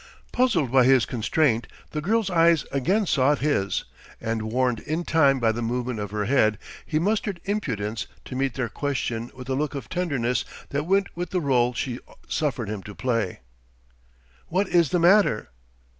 Puzzled 0.31 0.71
by 0.71 0.83
his 0.83 1.05
constraint, 1.05 1.67
the 1.91 2.01
girl's 2.01 2.31
eyes 2.31 2.65
again 2.71 3.05
sought 3.05 3.37
his; 3.37 3.85
and 4.19 4.41
warned 4.51 4.79
in 4.79 5.03
time 5.03 5.39
by 5.39 5.51
the 5.51 5.61
movement 5.61 5.99
of 5.99 6.09
her 6.09 6.25
head, 6.25 6.57
he 6.87 6.97
mustered 6.97 7.39
impudence 7.43 8.07
to 8.25 8.35
meet 8.35 8.55
their 8.55 8.67
question 8.67 9.29
with 9.35 9.45
the 9.45 9.53
look 9.53 9.75
of 9.75 9.89
tenderness 9.89 10.43
that 10.69 10.87
went 10.87 11.15
with 11.15 11.29
the 11.29 11.39
rôle 11.39 11.75
she 11.75 11.99
suffered 12.27 12.67
him 12.67 12.81
to 12.81 12.95
play. 12.95 13.41
"What 14.47 14.67
is 14.69 14.89
the 14.89 14.97
matter?" 14.97 15.51